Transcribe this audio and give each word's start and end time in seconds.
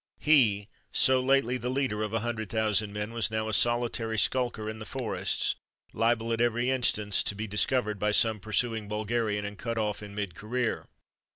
He, 0.17 0.67
so 0.91 1.19
lately 1.21 1.57
the 1.57 1.69
leader 1.69 2.01
of 2.01 2.11
a 2.11 2.21
hundred 2.21 2.49
thousand 2.49 2.91
men, 2.91 3.13
was 3.13 3.29
now 3.29 3.47
a 3.47 3.53
solitary 3.53 4.17
skulker 4.17 4.67
in 4.67 4.79
the 4.79 4.85
forests, 4.87 5.53
liable 5.93 6.33
at 6.33 6.41
every 6.41 6.71
instant 6.71 7.13
to 7.13 7.35
be 7.35 7.45
discovered 7.45 7.99
by 7.99 8.09
some 8.09 8.39
pursuing 8.39 8.87
Bulgarian, 8.87 9.45
and 9.45 9.59
cut 9.59 9.77
off 9.77 10.01
in 10.01 10.15
mid 10.15 10.33
career. 10.33 10.87